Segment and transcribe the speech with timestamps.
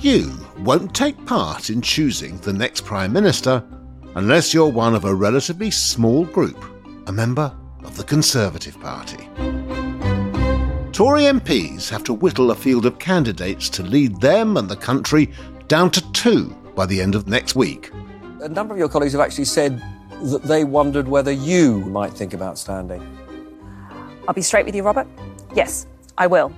[0.00, 3.62] You won't take part in choosing the next Prime Minister
[4.14, 6.64] unless you're one of a relatively small group,
[7.06, 9.28] a member of the Conservative Party.
[10.92, 15.30] Tory MPs have to whittle a field of candidates to lead them and the country
[15.68, 17.90] down to two by the end of next week.
[18.40, 19.82] A number of your colleagues have actually said
[20.22, 23.06] that they wondered whether you might think about standing.
[24.26, 25.06] I'll be straight with you, Robert.
[25.54, 26.54] Yes, I will.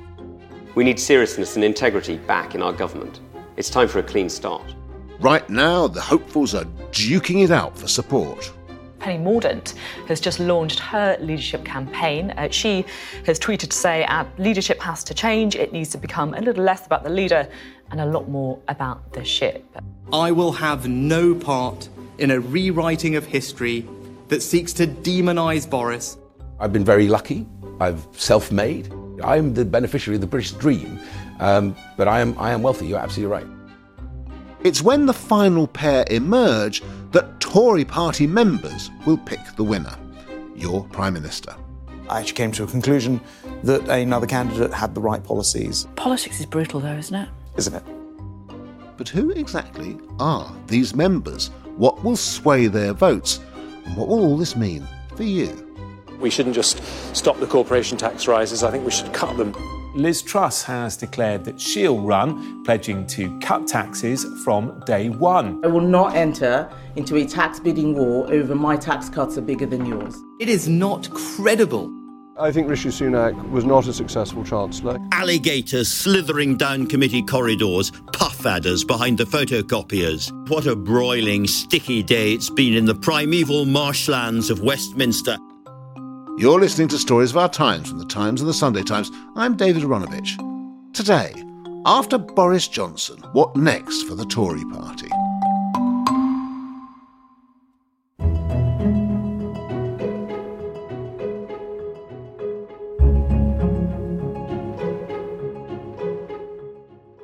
[0.76, 3.18] We need seriousness and integrity back in our government.
[3.56, 4.74] It's time for a clean start.
[5.20, 8.50] Right now, the hopefuls are duking it out for support.
[8.98, 9.74] Penny Mordaunt
[10.06, 12.30] has just launched her leadership campaign.
[12.30, 12.84] Uh, she
[13.26, 15.54] has tweeted to say our leadership has to change.
[15.54, 17.46] It needs to become a little less about the leader
[17.90, 19.64] and a lot more about the ship.
[20.12, 23.86] I will have no part in a rewriting of history
[24.28, 26.16] that seeks to demonise Boris.
[26.58, 27.46] I've been very lucky.
[27.80, 28.92] I've self made.
[29.22, 30.98] I'm the beneficiary of the British dream.
[31.40, 33.46] Um, but I am, I am wealthy, you're absolutely right.
[34.64, 39.96] It's when the final pair emerge that Tory party members will pick the winner
[40.54, 41.54] your Prime Minister.
[42.08, 43.20] I actually came to a conclusion
[43.64, 45.86] that another candidate had the right policies.
[45.96, 47.28] Politics is brutal, though, isn't it?
[47.56, 47.82] Isn't it?
[48.96, 51.48] But who exactly are these members?
[51.76, 53.40] What will sway their votes?
[53.84, 54.86] And what will all this mean
[55.16, 55.68] for you?
[56.20, 56.82] We shouldn't just
[57.16, 59.52] stop the corporation tax rises, I think we should cut them.
[59.94, 65.62] Liz Truss has declared that she'll run, pledging to cut taxes from day one.
[65.62, 69.66] I will not enter into a tax bidding war over my tax cuts are bigger
[69.66, 70.16] than yours.
[70.40, 71.92] It is not credible.
[72.38, 74.98] I think Rishi Sunak was not a successful chancellor.
[75.12, 80.32] Alligators slithering down committee corridors, puff adders behind the photocopiers.
[80.48, 85.36] What a broiling, sticky day it's been in the primeval marshlands of Westminster.
[86.38, 89.10] You're listening to Stories of Our Times from the Times and the Sunday Times.
[89.36, 90.38] I'm David Aaronovitch.
[90.94, 91.34] Today,
[91.84, 95.10] after Boris Johnson, what next for the Tory party?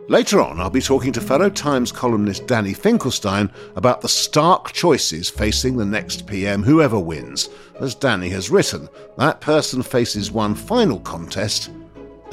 [0.08, 5.28] Later on, I'll be talking to fellow Times columnist Danny Finkelstein about the stark choices
[5.28, 7.50] facing the next PM, whoever wins.
[7.78, 8.88] As Danny has written,
[9.19, 11.70] that person faces one final contest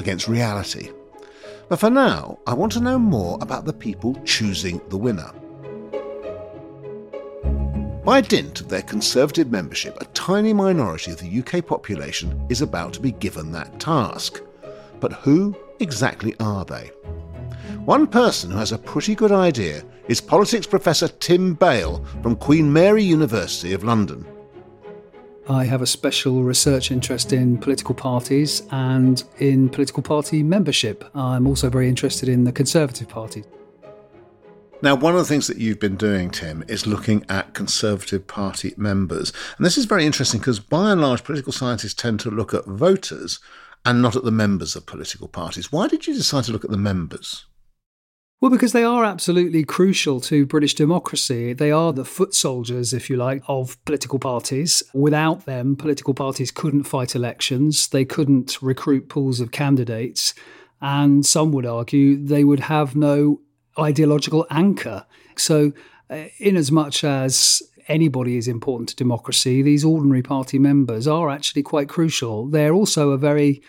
[0.00, 0.90] against reality.
[1.68, 5.30] But for now, I want to know more about the people choosing the winner.
[8.06, 12.94] By dint of their Conservative membership, a tiny minority of the UK population is about
[12.94, 14.40] to be given that task.
[14.98, 16.90] But who exactly are they?
[17.86, 22.72] One person who has a pretty good idea is politics professor Tim Bale from Queen
[22.72, 24.26] Mary University of London.
[25.48, 31.04] I have a special research interest in political parties and in political party membership.
[31.14, 33.44] I'm also very interested in the Conservative Party.
[34.82, 38.74] Now, one of the things that you've been doing, Tim, is looking at Conservative Party
[38.76, 39.32] members.
[39.58, 42.66] And this is very interesting because, by and large, political scientists tend to look at
[42.66, 43.38] voters
[43.84, 45.70] and not at the members of political parties.
[45.70, 47.46] Why did you decide to look at the members?
[48.46, 51.52] Well, because they are absolutely crucial to British democracy.
[51.52, 54.84] They are the foot soldiers, if you like, of political parties.
[54.94, 60.32] Without them, political parties couldn't fight elections, they couldn't recruit pools of candidates,
[60.80, 63.40] and some would argue they would have no
[63.76, 65.06] ideological anchor.
[65.36, 65.72] So,
[66.08, 71.30] uh, in as much as anybody is important to democracy, these ordinary party members are
[71.30, 72.46] actually quite crucial.
[72.46, 73.60] They're also a very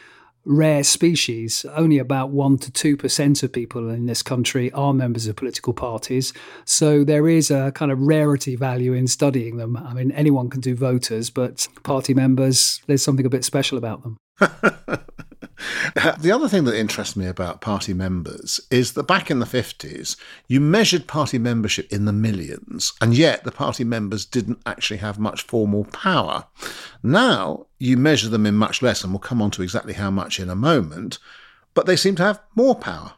[0.47, 1.65] rare species.
[1.75, 6.33] Only about 1% to 2% of people in this country are members of political parties.
[6.65, 9.77] So there is a kind of rarity value in studying them.
[9.77, 14.03] I mean, anyone can do voters, but party members, there's something a bit special about
[14.03, 14.17] them.
[16.19, 20.15] the other thing that interests me about party members is that back in the 50s,
[20.47, 25.19] you measured party membership in the millions, and yet the party members didn't actually have
[25.19, 26.45] much formal power.
[27.01, 30.39] Now you measure them in much less, and we'll come on to exactly how much
[30.39, 31.19] in a moment,
[31.73, 33.13] but they seem to have more power.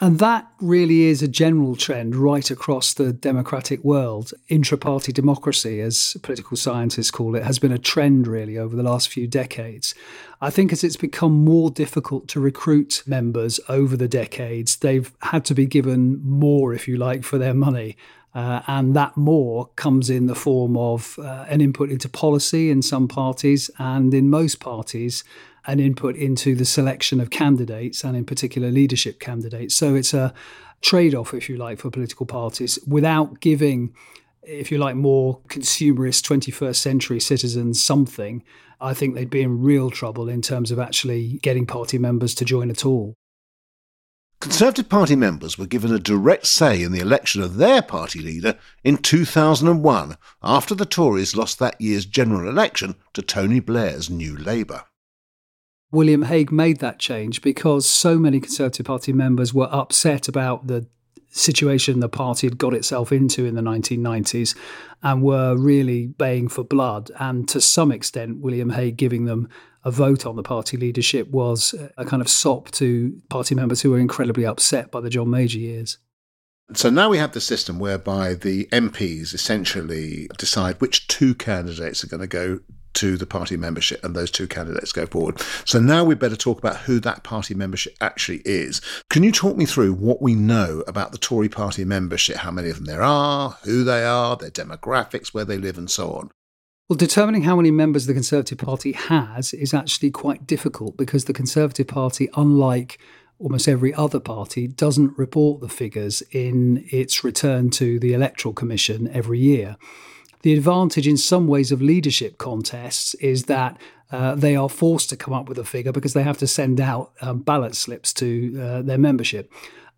[0.00, 4.32] And that really is a general trend right across the democratic world.
[4.48, 8.82] Intra party democracy, as political scientists call it, has been a trend really over the
[8.82, 9.94] last few decades.
[10.40, 15.44] I think as it's become more difficult to recruit members over the decades, they've had
[15.46, 17.96] to be given more, if you like, for their money.
[18.34, 22.82] Uh, and that more comes in the form of uh, an input into policy in
[22.82, 25.22] some parties and in most parties
[25.66, 29.74] an input into the selection of candidates and, in particular, leadership candidates.
[29.74, 30.34] So it's a
[30.82, 33.94] trade off, if you like, for political parties without giving,
[34.42, 38.42] if you like, more consumerist 21st century citizens something.
[38.80, 42.44] I think they'd be in real trouble in terms of actually getting party members to
[42.44, 43.14] join at all.
[44.40, 48.58] Conservative Party members were given a direct say in the election of their party leader
[48.82, 54.82] in 2001 after the Tories lost that year's general election to Tony Blair's New Labour.
[55.94, 60.86] William Hague made that change because so many Conservative Party members were upset about the
[61.30, 64.56] situation the party had got itself into in the 1990s
[65.02, 67.10] and were really baying for blood.
[67.18, 69.48] And to some extent, William Hague giving them
[69.84, 73.90] a vote on the party leadership was a kind of sop to party members who
[73.90, 75.98] were incredibly upset by the John Major years.
[76.72, 82.08] So now we have the system whereby the MPs essentially decide which two candidates are
[82.08, 82.60] going to go
[82.94, 85.40] to the party membership and those two candidates go forward.
[85.64, 88.80] So now we better talk about who that party membership actually is.
[89.10, 92.70] Can you talk me through what we know about the Tory party membership, how many
[92.70, 96.30] of them there are, who they are, their demographics, where they live, and so on?
[96.88, 101.32] Well, determining how many members the Conservative Party has is actually quite difficult because the
[101.32, 102.98] Conservative Party, unlike
[103.38, 109.08] almost every other party, doesn't report the figures in its return to the Electoral Commission
[109.08, 109.76] every year.
[110.44, 113.78] The advantage in some ways of leadership contests is that
[114.12, 116.82] uh, they are forced to come up with a figure because they have to send
[116.82, 119.50] out um, ballot slips to uh, their membership.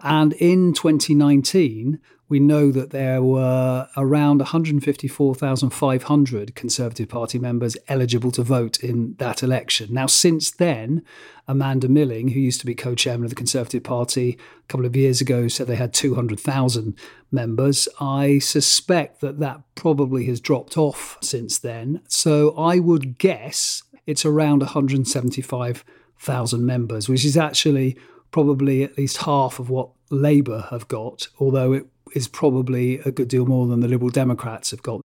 [0.02, 1.98] And in 2019,
[2.28, 9.44] we know that there were around 154,500 Conservative Party members eligible to vote in that
[9.44, 9.94] election.
[9.94, 11.04] Now, since then,
[11.46, 14.96] Amanda Milling, who used to be co chairman of the Conservative Party a couple of
[14.96, 16.98] years ago, said they had 200,000
[17.30, 17.88] members.
[18.00, 22.00] I suspect that that probably has dropped off since then.
[22.08, 27.96] So I would guess it's around 175,000 members, which is actually
[28.32, 33.28] probably at least half of what Labour have got, although it is probably a good
[33.28, 35.00] deal more than the Liberal Democrats have got.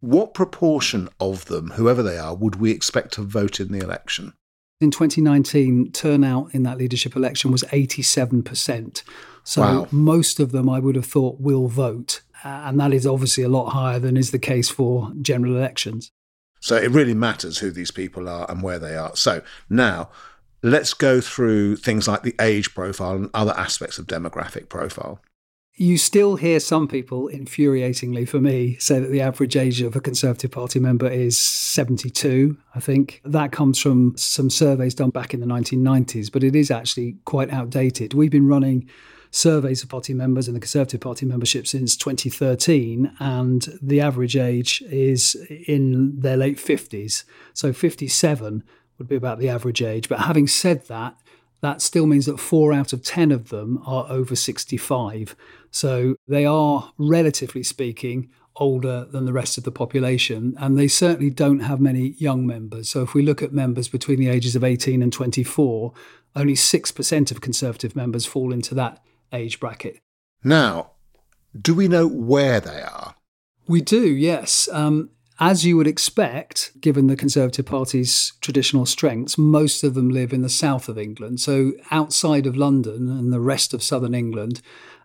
[0.00, 4.32] What proportion of them, whoever they are, would we expect to vote in the election?
[4.80, 9.02] In 2019, turnout in that leadership election was 87%.
[9.44, 9.88] So wow.
[9.90, 12.22] most of them, I would have thought, will vote.
[12.42, 16.10] Uh, and that is obviously a lot higher than is the case for general elections.
[16.60, 19.14] So it really matters who these people are and where they are.
[19.16, 20.10] So now
[20.62, 25.20] let's go through things like the age profile and other aspects of demographic profile.
[25.80, 30.00] You still hear some people, infuriatingly for me, say that the average age of a
[30.00, 33.22] Conservative Party member is 72, I think.
[33.24, 37.50] That comes from some surveys done back in the 1990s, but it is actually quite
[37.50, 38.12] outdated.
[38.12, 38.90] We've been running
[39.30, 44.82] surveys of party members and the Conservative Party membership since 2013, and the average age
[44.82, 45.34] is
[45.66, 47.24] in their late 50s.
[47.54, 48.64] So 57
[48.98, 50.10] would be about the average age.
[50.10, 51.16] But having said that,
[51.62, 55.36] that still means that four out of 10 of them are over 65.
[55.70, 61.30] So they are, relatively speaking, older than the rest of the population, and they certainly
[61.30, 62.90] don't have many young members.
[62.90, 65.92] So if we look at members between the ages of 18 and 24,
[66.36, 69.98] only 6% of Conservative members fall into that age bracket.
[70.44, 70.92] Now,
[71.60, 73.14] do we know where they are?
[73.66, 74.68] We do, yes.
[74.72, 80.32] Um, as you would expect, given the Conservative Party's traditional strengths, most of them live
[80.34, 81.40] in the south of England.
[81.40, 84.60] So outside of London and the rest of southern England,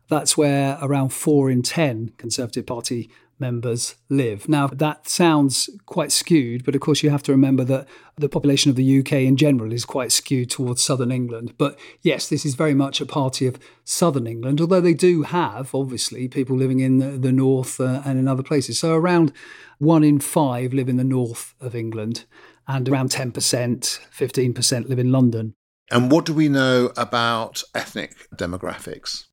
[0.07, 3.09] that's where around four in 10 Conservative Party
[3.39, 4.47] members live.
[4.47, 8.69] Now, that sounds quite skewed, but of course, you have to remember that the population
[8.69, 11.53] of the UK in general is quite skewed towards southern England.
[11.57, 15.75] But yes, this is very much a party of southern England, although they do have,
[15.75, 18.79] obviously, people living in the, the north uh, and in other places.
[18.79, 19.33] So around
[19.79, 22.25] one in five live in the north of England,
[22.67, 25.53] and around 10%, 15% live in London.
[25.91, 29.25] And what do we know about ethnic demographics?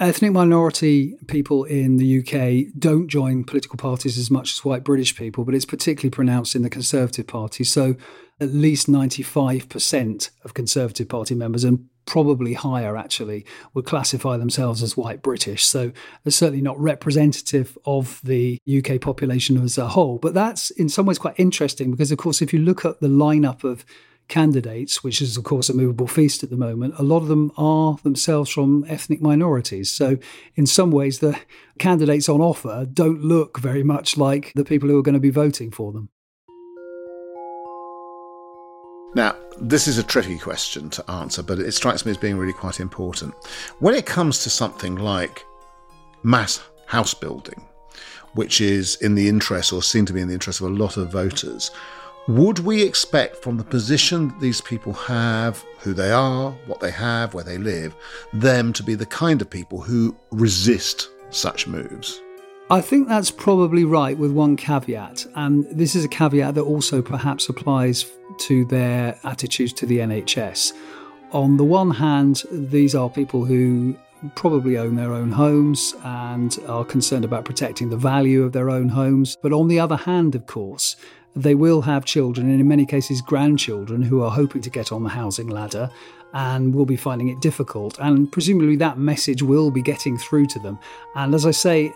[0.00, 5.14] Ethnic minority people in the UK don't join political parties as much as white British
[5.14, 7.64] people, but it's particularly pronounced in the Conservative Party.
[7.64, 7.96] So
[8.40, 14.96] at least 95% of Conservative Party members, and probably higher actually, would classify themselves as
[14.96, 15.66] white British.
[15.66, 15.92] So
[16.24, 20.16] they're certainly not representative of the UK population as a whole.
[20.16, 23.08] But that's in some ways quite interesting because, of course, if you look at the
[23.08, 23.84] lineup of
[24.30, 27.52] candidates, which is, of course, a movable feast at the moment, a lot of them
[27.58, 29.92] are themselves from ethnic minorities.
[29.92, 30.16] So,
[30.54, 31.38] in some ways, the
[31.78, 35.30] candidates on offer don't look very much like the people who are going to be
[35.30, 36.08] voting for them.
[39.14, 42.52] Now, this is a tricky question to answer, but it strikes me as being really
[42.52, 43.34] quite important.
[43.80, 45.44] When it comes to something like
[46.22, 47.66] mass house building,
[48.34, 50.96] which is in the interest or seen to be in the interest of a lot
[50.96, 51.72] of voters,
[52.36, 56.90] would we expect from the position that these people have, who they are, what they
[56.90, 57.94] have, where they live,
[58.32, 62.20] them to be the kind of people who resist such moves?
[62.70, 65.26] I think that's probably right with one caveat.
[65.34, 68.06] And this is a caveat that also perhaps applies
[68.38, 70.72] to their attitudes to the NHS.
[71.32, 73.96] On the one hand, these are people who
[74.36, 78.88] probably own their own homes and are concerned about protecting the value of their own
[78.88, 79.36] homes.
[79.42, 80.94] But on the other hand, of course,
[81.36, 85.02] they will have children, and in many cases, grandchildren, who are hoping to get on
[85.02, 85.90] the housing ladder
[86.32, 87.98] and will be finding it difficult.
[87.98, 90.78] And presumably, that message will be getting through to them.
[91.16, 91.92] And as I say,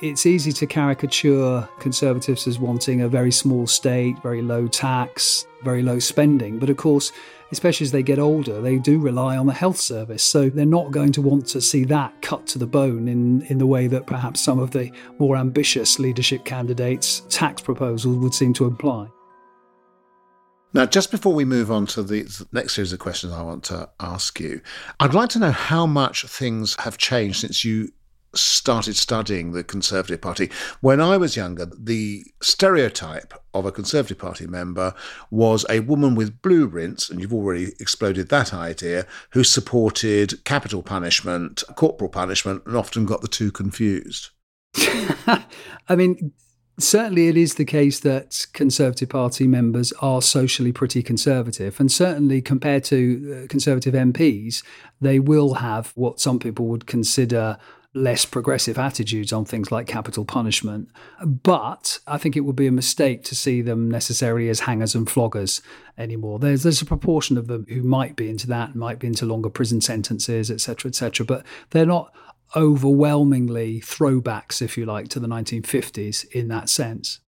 [0.00, 5.82] it's easy to caricature Conservatives as wanting a very small state, very low tax, very
[5.82, 6.58] low spending.
[6.58, 7.12] But of course,
[7.54, 10.24] especially as they get older, they do rely on the health service.
[10.24, 13.58] So they're not going to want to see that cut to the bone in, in
[13.58, 18.52] the way that perhaps some of the more ambitious leadership candidates' tax proposals would seem
[18.54, 19.06] to imply.
[20.72, 23.88] Now, just before we move on to the next series of questions I want to
[24.00, 24.60] ask you,
[24.98, 27.92] I'd like to know how much things have changed since you
[28.40, 30.50] started studying the Conservative Party.
[30.80, 34.94] When I was younger, the stereotype of a Conservative Party member
[35.30, 40.82] was a woman with blue rinse, and you've already exploded that idea, who supported capital
[40.82, 44.30] punishment, corporal punishment, and often got the two confused.
[44.76, 46.32] I mean,
[46.78, 51.78] certainly it is the case that Conservative Party members are socially pretty conservative.
[51.78, 54.62] And certainly compared to uh, Conservative MPs,
[55.00, 57.58] they will have what some people would consider
[57.94, 60.88] less progressive attitudes on things like capital punishment.
[61.24, 65.06] But I think it would be a mistake to see them necessarily as hangers and
[65.06, 65.60] floggers
[65.96, 66.38] anymore.
[66.40, 69.48] There's there's a proportion of them who might be into that, might be into longer
[69.48, 71.24] prison sentences, etc., etc.
[71.24, 72.12] But they're not
[72.56, 77.20] overwhelmingly throwbacks, if you like, to the 1950s in that sense.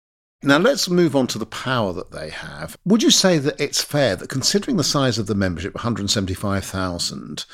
[0.43, 2.77] Now let's move on to the power that they have.
[2.85, 7.47] Would you say that it's fair that considering the size of the membership, 175,000,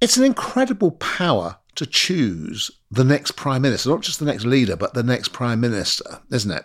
[0.00, 4.76] it's an incredible power to choose the next prime minister, not just the next leader,
[4.76, 6.64] but the next prime minister, isn't it?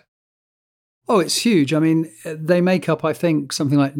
[1.08, 1.74] Oh, it's huge.
[1.74, 3.94] I mean, they make up, I think, something like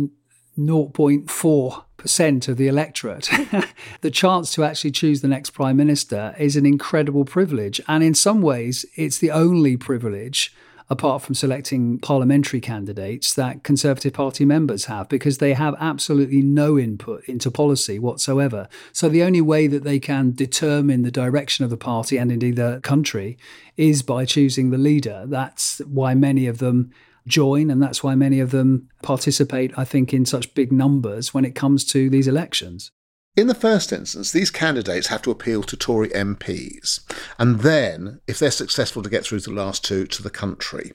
[0.58, 3.30] 0.4% of the electorate.
[4.00, 7.80] the chance to actually choose the next prime minister is an incredible privilege.
[7.88, 10.54] And in some ways, it's the only privilege
[10.90, 16.78] apart from selecting parliamentary candidates, that Conservative Party members have, because they have absolutely no
[16.78, 18.68] input into policy whatsoever.
[18.92, 22.56] So the only way that they can determine the direction of the party and indeed
[22.56, 23.38] the country
[23.76, 25.24] is by choosing the leader.
[25.26, 26.92] That's why many of them
[27.26, 31.44] join, and that's why many of them participate, I think, in such big numbers when
[31.44, 32.90] it comes to these elections.
[33.34, 37.00] In the first instance, these candidates have to appeal to Tory MPs,
[37.38, 40.92] and then, if they're successful to get through to the last two, to the country.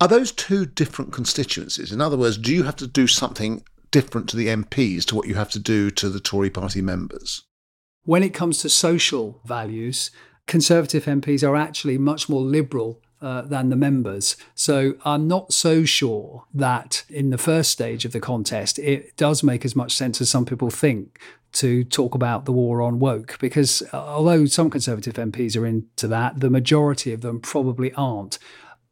[0.00, 1.92] Are those two different constituencies?
[1.92, 5.28] In other words, do you have to do something different to the MPs to what
[5.28, 7.44] you have to do to the Tory party members?
[8.04, 10.10] When it comes to social values,
[10.48, 14.36] Conservative MPs are actually much more liberal uh, than the members.
[14.54, 19.42] So I'm not so sure that in the first stage of the contest, it does
[19.42, 21.18] make as much sense as some people think
[21.50, 26.06] to talk about the war on woke because uh, although some Conservative MPs are into
[26.06, 28.38] that, the majority of them probably aren't.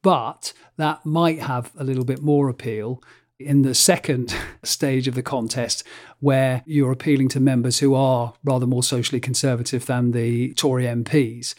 [0.02, 3.02] But that might have a little bit more appeal
[3.38, 5.84] in the second stage of the contest,
[6.20, 11.54] where you're appealing to members who are rather more socially conservative than the Tory MPs.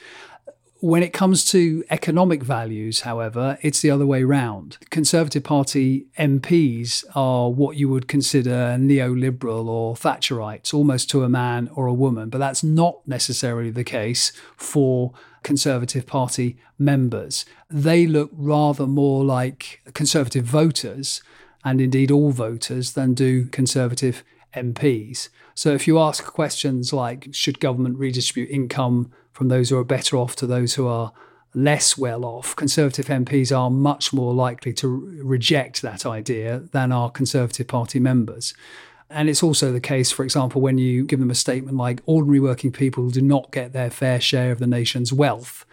[0.79, 4.77] When it comes to economic values, however, it's the other way round.
[4.91, 11.67] Conservative Party MPs are what you would consider neoliberal or Thatcherites, almost to a man
[11.73, 17.43] or a woman, but that's not necessarily the case for Conservative Party members.
[17.71, 21.23] They look rather more like Conservative voters,
[21.65, 25.29] and indeed all voters, than do Conservative MPs.
[25.55, 30.17] So if you ask questions like, should government redistribute income from those who are better
[30.17, 31.13] off to those who are
[31.53, 34.87] less well off, Conservative MPs are much more likely to
[35.23, 38.55] reject that idea than are Conservative Party members.
[39.11, 42.39] And it's also the case, for example, when you give them a statement like ordinary
[42.39, 45.67] working people do not get their fair share of the nation's wealth.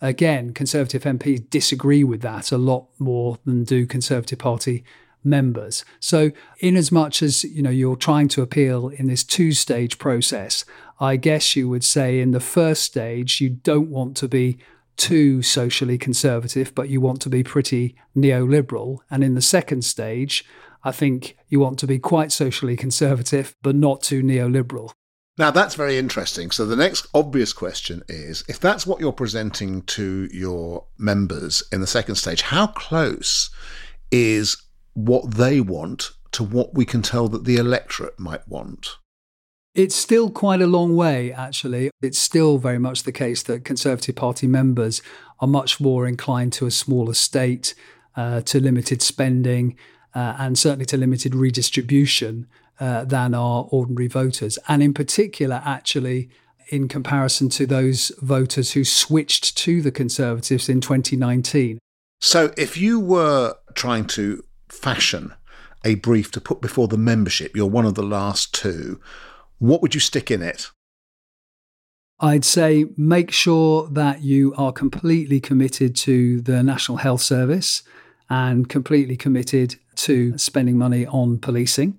[0.00, 4.84] Again, Conservative MPs disagree with that a lot more than do Conservative Party
[5.24, 5.84] members.
[6.00, 10.64] So, in as much as you know you're trying to appeal in this two-stage process,
[11.00, 14.58] I guess you would say in the first stage you don't want to be
[14.96, 20.44] too socially conservative, but you want to be pretty neoliberal, and in the second stage,
[20.84, 24.92] I think you want to be quite socially conservative, but not too neoliberal.
[25.38, 26.50] Now, that's very interesting.
[26.50, 31.80] So, the next obvious question is if that's what you're presenting to your members in
[31.80, 33.50] the second stage, how close
[34.10, 34.56] is
[34.98, 38.96] what they want to what we can tell that the electorate might want?
[39.74, 41.90] It's still quite a long way, actually.
[42.02, 45.00] It's still very much the case that Conservative Party members
[45.38, 47.74] are much more inclined to a smaller state,
[48.16, 49.76] uh, to limited spending,
[50.14, 52.48] uh, and certainly to limited redistribution
[52.80, 54.58] uh, than are ordinary voters.
[54.66, 56.28] And in particular, actually,
[56.70, 61.78] in comparison to those voters who switched to the Conservatives in 2019.
[62.20, 65.34] So, if you were trying to fashion
[65.84, 69.00] a brief to put before the membership, you're one of the last two,
[69.58, 70.70] what would you stick in it?
[72.20, 77.82] I'd say make sure that you are completely committed to the National Health Service
[78.28, 81.98] and completely committed to spending money on policing.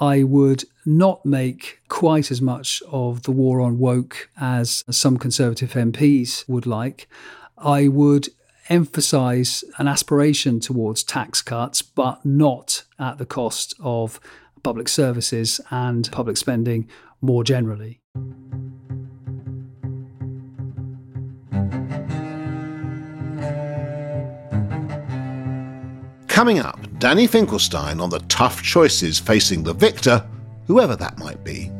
[0.00, 5.72] I would not make quite as much of the war on woke as some Conservative
[5.72, 7.08] MPs would like.
[7.56, 8.28] I would
[8.68, 14.20] emphasize an aspiration towards tax cuts, but not at the cost of
[14.62, 16.88] public services and public spending
[17.20, 18.00] more generally.
[26.28, 30.26] Coming up, Danny Finkelstein on the tough choices facing the victor,
[30.66, 31.70] whoever that might be.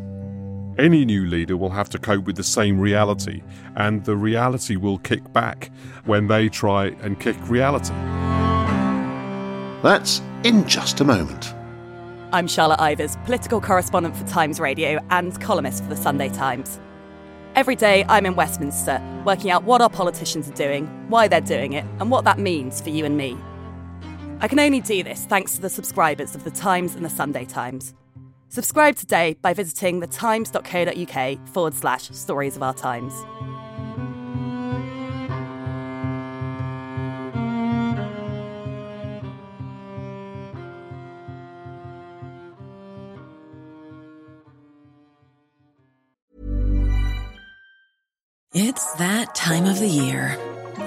[0.76, 3.42] Any new leader will have to cope with the same reality,
[3.76, 5.70] and the reality will kick back
[6.04, 7.94] when they try and kick reality.
[9.82, 11.54] That's in just a moment.
[12.32, 16.80] I'm Charlotte Ivers, political correspondent for Times Radio and columnist for the Sunday Times.
[17.54, 21.74] Every day I'm in Westminster, working out what our politicians are doing, why they're doing
[21.74, 23.38] it, and what that means for you and me.
[24.40, 27.44] I can only do this thanks to the subscribers of The Times and The Sunday
[27.44, 27.94] Times.
[28.54, 33.12] Subscribe today by visiting thetimes.co.uk forward slash stories of our times.
[48.52, 50.38] It's that time of the year.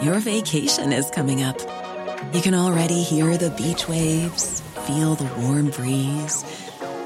[0.02, 1.60] Your vacation is coming up.
[2.34, 6.46] You can already hear the beach waves, feel the warm breeze,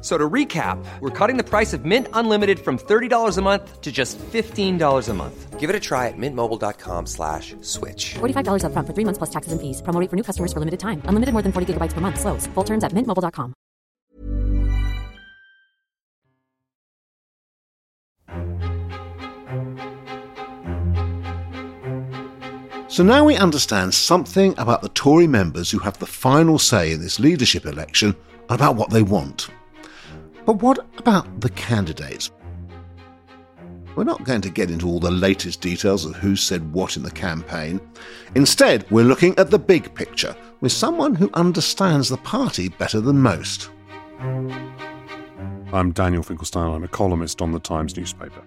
[0.00, 3.90] So to recap, we're cutting the price of Mint Unlimited from $30 a month to
[3.90, 5.58] just $15 a month.
[5.58, 8.14] Give it a try at mintmobile.com slash switch.
[8.14, 9.82] $45 up front for three months plus taxes and fees.
[9.82, 11.02] Promo rate for new customers for limited time.
[11.06, 12.20] Unlimited more than 40 gigabytes per month.
[12.20, 12.46] Slows.
[12.54, 13.54] Full terms at mintmobile.com.
[22.88, 27.00] So now we understand something about the Tory members who have the final say in
[27.00, 28.14] this leadership election
[28.48, 29.50] and about what they want.
[30.46, 32.30] But what about the candidates?
[33.96, 37.02] We're not going to get into all the latest details of who said what in
[37.02, 37.80] the campaign.
[38.36, 43.18] Instead, we're looking at the big picture with someone who understands the party better than
[43.18, 43.70] most.
[44.20, 46.72] I'm Daniel Finkelstein.
[46.72, 48.42] I'm a columnist on the Times newspaper.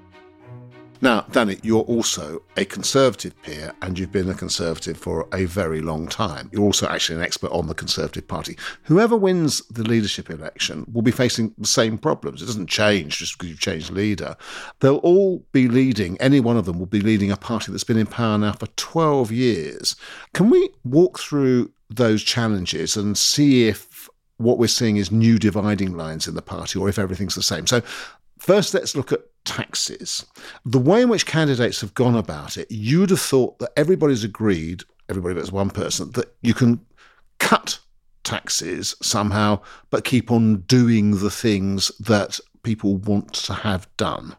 [1.01, 5.79] Now, Danny, you're also a Conservative peer and you've been a Conservative for a very
[5.79, 6.49] long time.
[6.51, 8.57] You're also actually an expert on the Conservative Party.
[8.83, 12.41] Whoever wins the leadership election will be facing the same problems.
[12.41, 14.35] It doesn't change just because you've changed leader.
[14.81, 17.97] They'll all be leading, any one of them will be leading a party that's been
[17.97, 19.95] in power now for 12 years.
[20.33, 25.95] Can we walk through those challenges and see if what we're seeing is new dividing
[25.95, 27.67] lines in the party or if everything's the same?
[27.67, 27.81] So,
[28.39, 30.25] First, let's look at taxes.
[30.65, 34.84] The way in which candidates have gone about it, you'd have thought that everybody's agreed,
[35.10, 36.86] everybody but one person, that you can
[37.39, 37.80] cut
[38.23, 44.36] taxes somehow, but keep on doing the things that people want to have done.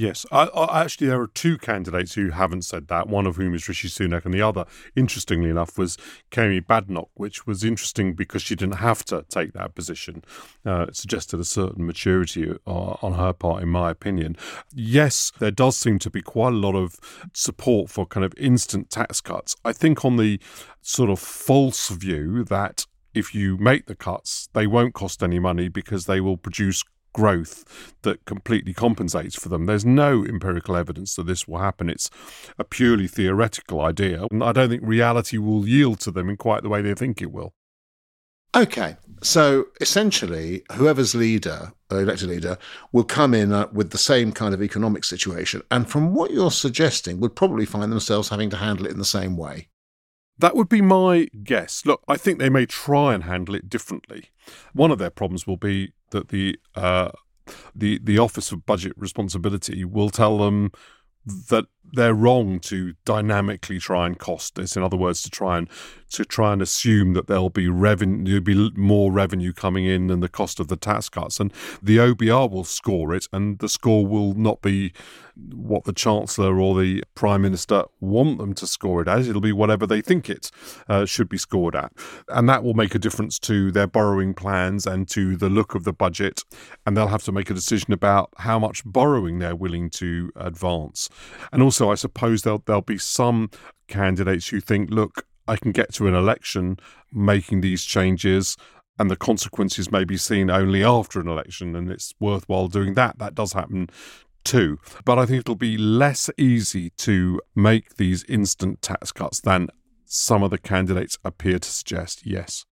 [0.00, 3.06] Yes, I, I, actually, there are two candidates who haven't said that.
[3.06, 4.64] One of whom is Rishi Sunak, and the other,
[4.96, 5.98] interestingly enough, was
[6.30, 10.24] Kemi Badenoch, which was interesting because she didn't have to take that position.
[10.64, 14.38] Uh, it suggested a certain maturity uh, on her part, in my opinion.
[14.72, 16.98] Yes, there does seem to be quite a lot of
[17.34, 19.54] support for kind of instant tax cuts.
[19.66, 20.40] I think on the
[20.80, 25.68] sort of false view that if you make the cuts, they won't cost any money
[25.68, 29.66] because they will produce growth that completely compensates for them.
[29.66, 31.90] There's no empirical evidence that this will happen.
[31.90, 32.10] It's
[32.58, 34.26] a purely theoretical idea.
[34.30, 37.20] And I don't think reality will yield to them in quite the way they think
[37.20, 37.54] it will.
[38.56, 42.58] Okay, so essentially, whoever's leader, elected leader,
[42.90, 46.50] will come in uh, with the same kind of economic situation, and from what you're
[46.50, 49.68] suggesting, would probably find themselves having to handle it in the same way.
[50.40, 51.84] That would be my guess.
[51.84, 54.30] Look, I think they may try and handle it differently.
[54.72, 57.10] One of their problems will be that the uh,
[57.74, 60.72] the the Office of Budget Responsibility will tell them
[61.26, 64.76] that they're wrong to dynamically try and cost this.
[64.76, 65.68] In other words, to try and
[66.10, 70.20] to try and assume that there'll be revenue, there'll be more revenue coming in than
[70.20, 74.04] the cost of the tax cuts, and the OBR will score it, and the score
[74.04, 74.92] will not be
[75.54, 79.28] what the chancellor or the prime minister want them to score it as.
[79.28, 80.50] It'll be whatever they think it
[80.88, 81.92] uh, should be scored at,
[82.28, 85.84] and that will make a difference to their borrowing plans and to the look of
[85.84, 86.42] the budget,
[86.84, 91.08] and they'll have to make a decision about how much borrowing they're willing to advance,
[91.52, 93.50] and also I suppose there'll there'll be some
[93.88, 96.78] candidates who think, look, I can get to an election
[97.12, 98.56] making these changes
[98.98, 103.18] and the consequences may be seen only after an election and it's worthwhile doing that.
[103.18, 103.88] That does happen
[104.44, 104.78] too.
[105.04, 109.68] But I think it'll be less easy to make these instant tax cuts than
[110.04, 112.66] some of the candidates appear to suggest, yes.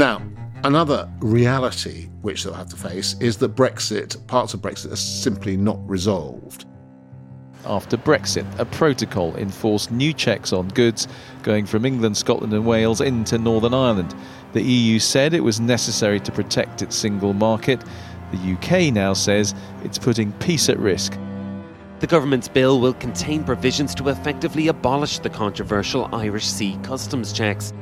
[0.00, 0.22] Now,
[0.64, 5.56] Another reality which they'll have to face is that Brexit, parts of Brexit, are simply
[5.56, 6.66] not resolved.
[7.64, 11.08] After Brexit, a protocol enforced new checks on goods
[11.42, 14.14] going from England, Scotland, and Wales into Northern Ireland.
[14.52, 17.82] The EU said it was necessary to protect its single market.
[18.32, 21.18] The UK now says it's putting peace at risk.
[22.00, 27.72] The government's bill will contain provisions to effectively abolish the controversial Irish Sea customs checks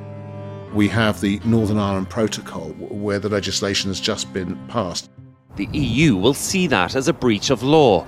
[0.73, 5.11] we have the Northern Ireland Protocol, where the legislation has just been passed.
[5.57, 8.07] The EU will see that as a breach of law.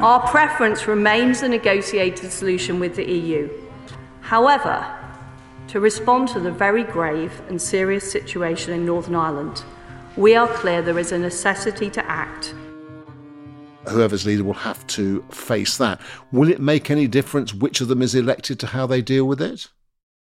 [0.00, 3.50] Our preference remains a negotiated solution with the EU.
[4.20, 4.86] However,
[5.68, 9.62] to respond to the very grave and serious situation in Northern Ireland,
[10.16, 12.54] we are clear there is a necessity to act.
[13.88, 16.00] Whoever's leader will have to face that.
[16.32, 19.40] Will it make any difference which of them is elected to how they deal with
[19.40, 19.68] it?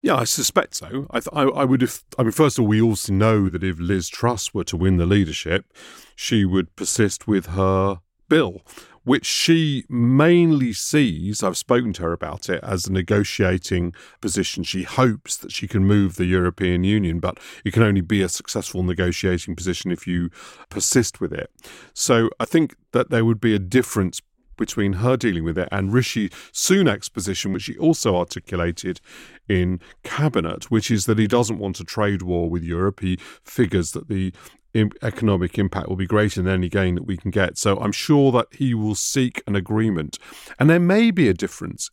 [0.03, 1.07] Yeah, I suspect so.
[1.11, 2.03] I, th- I, I, would have.
[2.19, 4.97] I mean, first of all, we also know that if Liz Truss were to win
[4.97, 5.65] the leadership,
[6.13, 8.63] she would persist with her bill,
[9.05, 11.41] which she mainly sees.
[11.41, 14.63] I've spoken to her about it as a negotiating position.
[14.65, 18.27] She hopes that she can move the European Union, but it can only be a
[18.27, 20.29] successful negotiating position if you
[20.67, 21.49] persist with it.
[21.93, 24.19] So I think that there would be a difference
[24.57, 29.01] between her dealing with it and Rishi Sunak's position, which he also articulated
[29.47, 32.99] in cabinet, which is that he doesn't want a trade war with Europe.
[33.01, 34.33] He figures that the
[34.75, 37.57] economic impact will be greater than any gain that we can get.
[37.57, 40.17] So I'm sure that he will seek an agreement.
[40.59, 41.89] And there may be a difference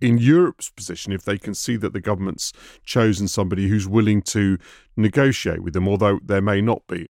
[0.00, 2.52] in Europe's position if they can see that the government's
[2.84, 4.58] chosen somebody who's willing to
[4.96, 7.06] negotiate with them, although there may not be.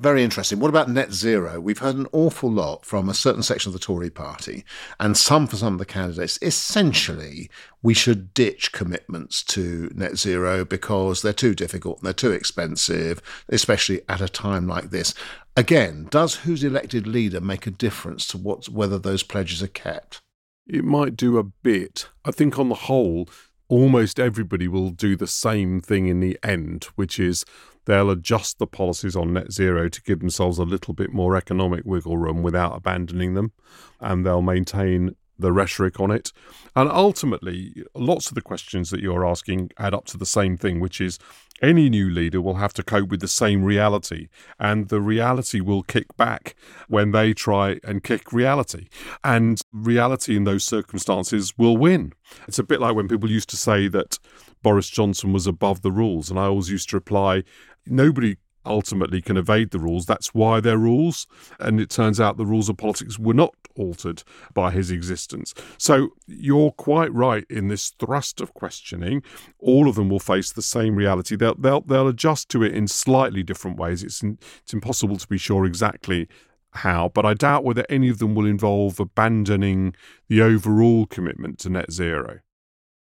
[0.00, 0.60] Very interesting.
[0.60, 1.58] What about net zero?
[1.58, 4.64] We've heard an awful lot from a certain section of the Tory party
[5.00, 6.38] and some for some of the candidates.
[6.40, 7.50] Essentially,
[7.82, 13.20] we should ditch commitments to net zero because they're too difficult and they're too expensive,
[13.48, 15.14] especially at a time like this.
[15.56, 20.22] Again, does who's elected leader make a difference to what, whether those pledges are kept?
[20.68, 22.08] It might do a bit.
[22.24, 23.28] I think on the whole,
[23.68, 27.44] almost everybody will do the same thing in the end, which is
[27.84, 31.84] they'll adjust the policies on net zero to give themselves a little bit more economic
[31.84, 33.52] wiggle room without abandoning them,
[34.00, 36.32] and they'll maintain the rhetoric on it.
[36.74, 40.80] And ultimately, lots of the questions that you're asking add up to the same thing,
[40.80, 41.18] which is
[41.60, 45.82] any new leader will have to cope with the same reality, and the reality will
[45.82, 46.54] kick back
[46.86, 48.88] when they try and kick reality.
[49.24, 52.12] And reality in those circumstances will win.
[52.46, 54.18] It's a bit like when people used to say that
[54.62, 57.42] Boris Johnson was above the rules, and I always used to reply,
[57.86, 58.36] nobody
[58.68, 60.06] ultimately can evade the rules.
[60.06, 61.26] That's why they're rules.
[61.58, 64.22] And it turns out the rules of politics were not altered
[64.54, 65.54] by his existence.
[65.78, 69.22] So you're quite right in this thrust of questioning.
[69.58, 71.36] All of them will face the same reality.
[71.36, 74.02] They'll, they'll, they'll adjust to it in slightly different ways.
[74.02, 76.28] It's, in, it's impossible to be sure exactly
[76.72, 79.94] how, but I doubt whether any of them will involve abandoning
[80.28, 82.40] the overall commitment to net zero.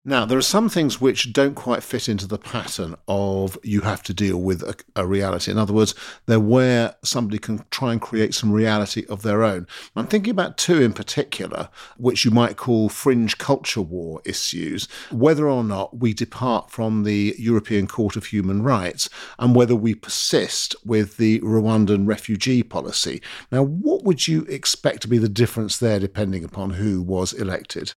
[0.06, 4.04] Now, there are some things which don't quite fit into the pattern of you have
[4.04, 5.50] to deal with a, a, reality.
[5.50, 9.66] In other words, they're where somebody can try and create some reality of their own.
[9.96, 15.48] I'm thinking about two in particular, which you might call fringe culture war issues, whether
[15.48, 19.08] or not we depart from the European Court of Human Rights
[19.40, 23.22] and whether we persist with the Rwandan refugee policy.
[23.54, 27.94] Now, what would you expect to be the difference there depending upon who was elected?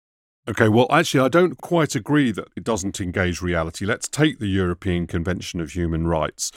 [0.47, 3.84] Okay, well, actually, I don't quite agree that it doesn't engage reality.
[3.84, 6.51] Let's take the European Convention of Human Rights.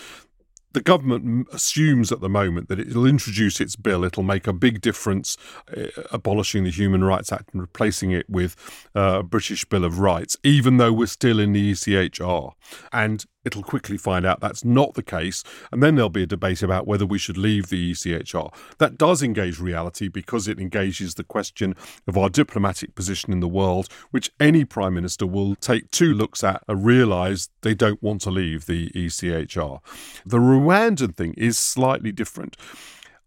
[0.74, 4.82] The government assumes at the moment that it'll introduce its bill, it'll make a big
[4.82, 5.38] difference
[5.74, 8.54] uh, abolishing the Human Rights Act and replacing it with
[8.94, 12.52] uh, a British Bill of Rights, even though we're still in the ECHR.
[12.92, 16.62] And it'll quickly find out that's not the case, and then there'll be a debate
[16.62, 18.52] about whether we should leave the ECHR.
[18.78, 21.74] That does engage reality because it engages the question
[22.06, 26.42] of our diplomatic position in the world, which any Prime Minister will take two looks
[26.42, 29.80] at and realise they don't want to leave the ECHR.
[30.26, 32.56] The Rwandan thing is slightly different.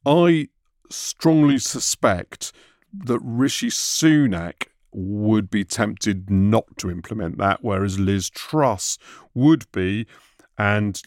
[0.05, 0.49] I
[0.89, 2.51] strongly suspect
[2.93, 8.97] that Rishi Sunak would be tempted not to implement that, whereas Liz Truss
[9.33, 10.05] would be,
[10.57, 11.01] and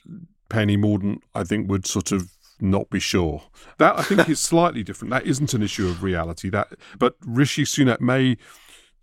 [0.49, 3.43] Penny Mordaunt, I think, would sort of not be sure.
[3.79, 5.11] That I think is slightly different.
[5.13, 6.51] That isn't an issue of reality.
[6.51, 6.69] That,
[6.99, 8.37] but Rishi Sunak may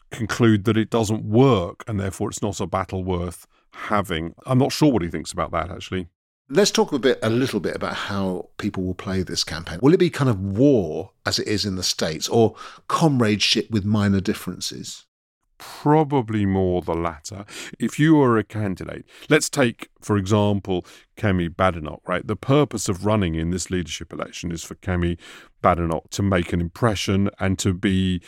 [0.09, 4.35] conclude that it doesn't work, and therefore it's not a battle worth having.
[4.45, 6.07] I'm not sure what he thinks about that actually.
[6.53, 9.79] Let's talk a bit, a little bit about how people will play this campaign.
[9.81, 12.55] Will it be kind of war as it is in the states, or
[12.89, 15.05] comradeship with minor differences?
[15.57, 17.45] Probably more the latter.
[17.79, 20.85] If you are a candidate, let's take, for example,
[21.15, 22.27] Kemi Badenoch, right?
[22.27, 25.17] The purpose of running in this leadership election is for Kemi
[25.63, 28.21] Badenoch to make an impression and to be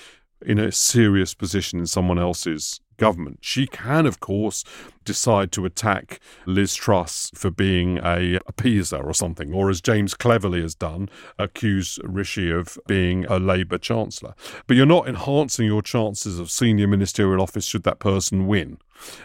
[0.46, 3.40] in a serious position in someone else's government.
[3.42, 4.64] She can, of course,
[5.04, 10.62] decide to attack Liz Truss for being a appeaser or something, or as James Cleverly
[10.62, 14.34] has done, accuse Rishi of being a Labour Chancellor.
[14.68, 18.78] But you're not enhancing your chances of senior ministerial office should that person win.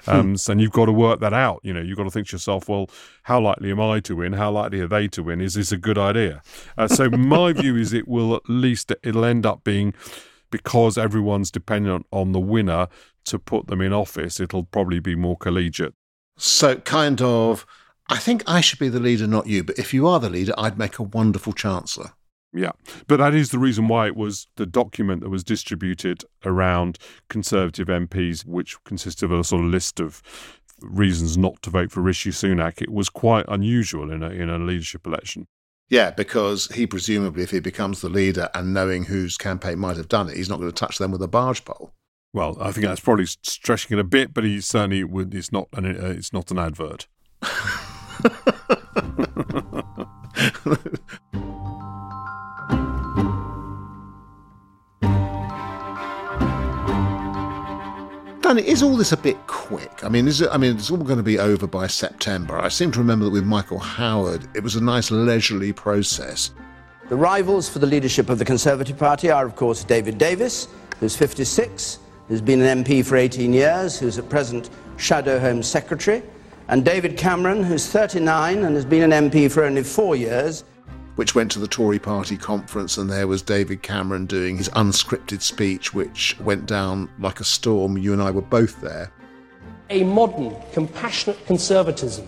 [0.04, 0.10] Hmm.
[0.10, 1.60] Um, so, and you've got to work that out.
[1.62, 2.90] You know, you've got to think to yourself, well,
[3.24, 4.32] how likely am I to win?
[4.32, 5.40] How likely are they to win?
[5.40, 6.42] Is this a good idea?
[6.76, 9.94] Uh, so my view is it will at least it'll end up being
[10.50, 12.88] because everyone's dependent on the winner
[13.28, 15.94] to put them in office, it'll probably be more collegiate.
[16.36, 17.66] So, kind of,
[18.08, 19.64] I think I should be the leader, not you.
[19.64, 22.12] But if you are the leader, I'd make a wonderful chancellor.
[22.52, 22.72] Yeah,
[23.06, 27.88] but that is the reason why it was the document that was distributed around Conservative
[27.88, 30.22] MPs, which consisted of a sort of list of
[30.80, 32.80] reasons not to vote for Rishi Sunak.
[32.80, 35.46] It was quite unusual in a in a leadership election.
[35.90, 40.08] Yeah, because he presumably, if he becomes the leader and knowing whose campaign might have
[40.08, 41.92] done it, he's not going to touch them with a barge pole.
[42.34, 45.34] Well, I think that's probably stretching it a bit, but he certainly would.
[45.34, 45.86] It's not an.
[45.86, 47.06] Uh, it's not an advert.
[58.42, 60.04] Danny, is all this a bit quick?
[60.04, 60.48] I mean, is it?
[60.52, 62.58] I mean, it's all going to be over by September.
[62.58, 66.52] I seem to remember that with Michael Howard, it was a nice leisurely process.
[67.08, 70.68] The rivals for the leadership of the Conservative Party are, of course, David Davis,
[71.00, 76.22] who's 56, who's been an MP for 18 years, who's at present Shadow Home Secretary,
[76.68, 80.64] and David Cameron, who's 39 and has been an MP for only four years.
[81.16, 85.42] which went to the Tory party conference, and there was David Cameron doing his unscripted
[85.42, 87.98] speech, which went down like a storm.
[87.98, 89.10] You and I were both there.
[89.90, 92.24] A modern, compassionate conservatism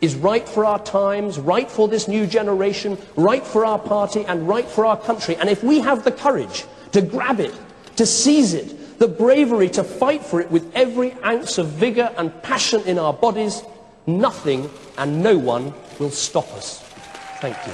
[0.00, 4.46] is right for our times, right for this new generation, right for our party, and
[4.46, 5.34] right for our country.
[5.36, 7.58] And if we have the courage to grab it,
[7.96, 12.42] to seize it, the bravery to fight for it with every ounce of vigour and
[12.42, 13.62] passion in our bodies,
[14.06, 16.80] nothing and no one will stop us.
[17.40, 17.72] Thank you.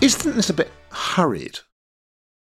[0.00, 1.58] Isn't this a bit hurried?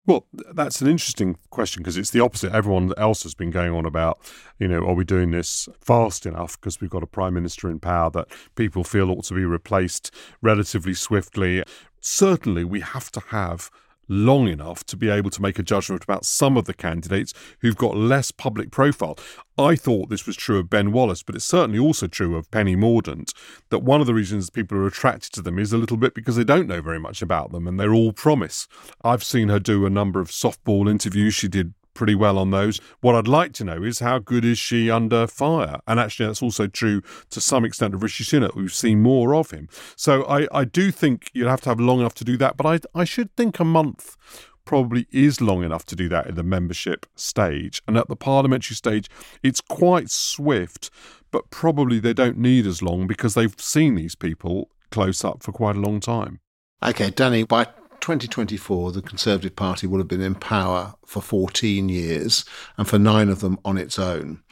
[0.07, 2.53] Well, that's an interesting question because it's the opposite.
[2.53, 4.19] Everyone else has been going on about,
[4.59, 7.81] you know, are we doing this fast enough because we've got a prime minister in
[7.81, 11.63] power that people feel ought to be replaced relatively swiftly.
[12.01, 13.71] Certainly, we have to have
[14.11, 17.77] long enough to be able to make a judgment about some of the candidates who've
[17.77, 19.17] got less public profile.
[19.57, 22.75] I thought this was true of Ben Wallace, but it's certainly also true of Penny
[22.75, 23.33] Mordaunt,
[23.69, 26.37] that one of the reasons people are attracted to them is a little bit because
[26.37, 28.67] they don't know very much about them and they're all promise.
[29.05, 31.35] I've seen her do a number of softball interviews.
[31.35, 32.81] She did pretty well on those.
[33.01, 35.81] What I'd like to know is how good is she under fire?
[35.87, 38.55] And actually, that's also true to some extent of Rishi Sunak.
[38.55, 39.69] We've seen more of him.
[39.97, 42.57] So I, I do think you'd have to have long enough to do that.
[42.57, 44.17] But I, I should think a month
[44.65, 47.83] probably is long enough to do that in the membership stage.
[47.89, 49.09] And at the parliamentary stage,
[49.43, 50.91] it's quite swift,
[51.31, 55.53] but probably they don't need as long because they've seen these people close up for
[55.53, 56.41] quite a long time.
[56.83, 57.67] Okay, Danny, by
[58.01, 62.45] 2024, the Conservative Party will have been in power for 14 years
[62.77, 64.43] and for nine of them on its own.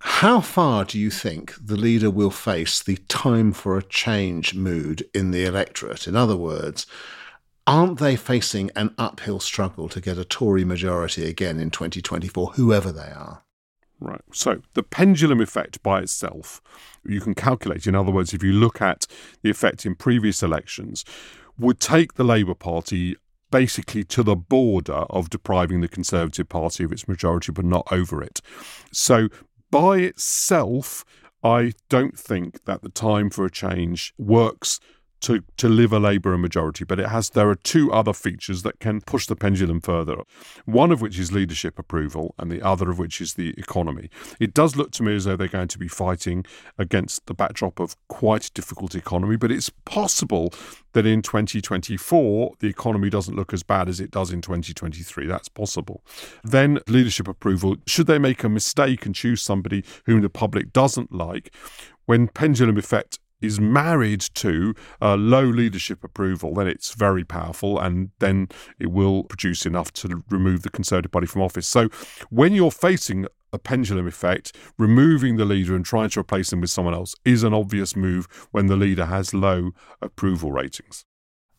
[0.00, 5.08] How far do you think the leader will face the time for a change mood
[5.14, 6.06] in the electorate?
[6.06, 6.86] In other words,
[7.66, 12.92] aren't they facing an uphill struggle to get a Tory majority again in 2024, whoever
[12.92, 13.44] they are?
[14.00, 14.20] Right.
[14.32, 16.60] So the pendulum effect by itself,
[17.06, 17.86] you can calculate.
[17.86, 19.06] In other words, if you look at
[19.42, 21.04] the effect in previous elections,
[21.58, 23.16] would take the Labour Party
[23.50, 28.22] basically to the border of depriving the Conservative Party of its majority, but not over
[28.22, 28.40] it.
[28.92, 29.28] So
[29.70, 31.04] by itself,
[31.42, 34.80] I don't think that the time for a change works
[35.24, 38.78] to, to live a Labour majority, but it has there are two other features that
[38.78, 40.16] can push the pendulum further.
[40.66, 44.10] One of which is leadership approval, and the other of which is the economy.
[44.38, 46.44] It does look to me as though they're going to be fighting
[46.78, 50.52] against the backdrop of quite a difficult economy, but it's possible
[50.92, 55.26] that in 2024 the economy doesn't look as bad as it does in 2023.
[55.26, 56.04] That's possible.
[56.42, 57.76] Then leadership approval.
[57.86, 61.54] Should they make a mistake and choose somebody whom the public doesn't like?
[62.06, 68.48] When pendulum effect is married to low leadership approval, then it's very powerful and then
[68.78, 71.66] it will produce enough to remove the Conservative Party from office.
[71.66, 71.88] So
[72.30, 76.70] when you're facing a pendulum effect, removing the leader and trying to replace him with
[76.70, 79.70] someone else is an obvious move when the leader has low
[80.02, 81.04] approval ratings.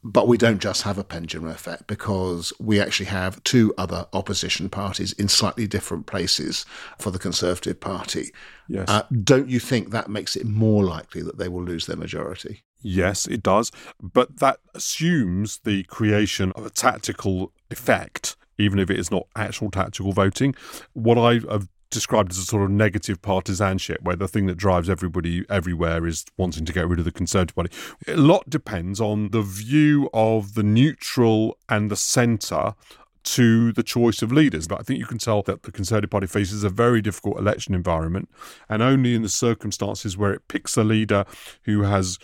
[0.08, 4.70] But we don't just have a pendulum effect because we actually have two other opposition
[4.70, 6.64] parties in slightly different places
[7.00, 8.32] for the Conservative Party.
[8.68, 8.88] Yes.
[8.88, 12.62] Uh, don't you think that makes it more likely that they will lose their majority?
[12.84, 13.72] Yes, it does.
[14.00, 19.72] But that assumes the creation of a tactical effect, even if it is not actual
[19.72, 20.54] tactical voting.
[20.94, 24.90] What I have described as a sort of negative partisanship, where the thing that drives
[24.90, 27.72] everybody everywhere is wanting to get rid of the Conservative Party.
[28.08, 32.76] A lot depends on the view of the neutral and the centre
[33.24, 34.68] to the choice of leaders.
[34.68, 37.74] But I think you can tell that the Conservative Party faces a very difficult election
[37.74, 38.30] environment,
[38.70, 41.26] and only in the circumstances where it picks a leader
[41.64, 42.20] who has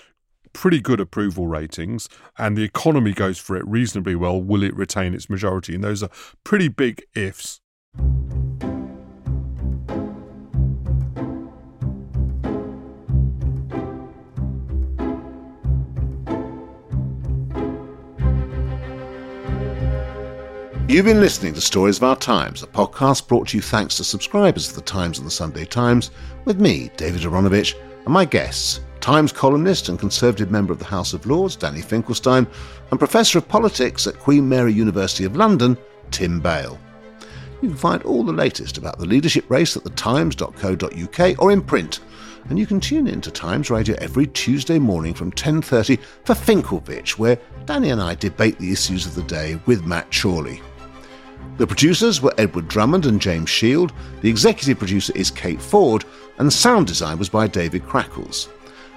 [0.54, 5.14] pretty good approval ratings and the economy goes for it reasonably well, will it retain
[5.14, 5.76] its majority?
[5.76, 6.10] And those are
[6.44, 7.62] pretty big ifs.
[20.92, 24.04] You've been listening to Stories of Our Times, a podcast brought to you thanks to
[24.04, 26.12] subscribers of The Times and The Sunday Times,
[26.44, 31.14] with me, David Aaronovitch, and my guests, Times columnist and Conservative member of the House
[31.14, 32.46] of Lords, Danny Finkelstein,
[32.90, 35.78] and Professor of Politics at Queen Mary University of London,
[36.12, 36.78] Tim Bale.
[37.62, 42.02] You can find all the latest about the leadership race at thetimes.co.uk or in print,
[42.50, 47.12] and you can tune in to Times Radio every Tuesday morning from 10.30 for Finkelvich,
[47.12, 50.62] where Danny and I debate the issues of the day with Matt Chorley.
[51.58, 56.06] The producers were Edward Drummond and James Shield, the executive producer is Kate Ford,
[56.39, 58.50] and sound design was by David Crackles.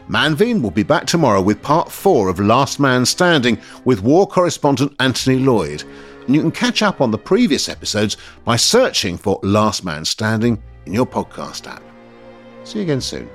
[0.08, 4.94] Manveen will be back tomorrow with part four of Last Man Standing with war correspondent
[5.00, 5.82] Anthony Lloyd.
[6.26, 10.62] And you can catch up on the previous episodes by searching for Last Man Standing
[10.86, 11.82] in your podcast app.
[12.64, 13.28] See you again soon.